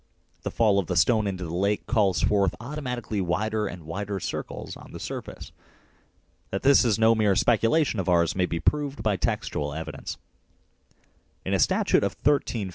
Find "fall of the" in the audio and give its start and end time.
0.49-0.95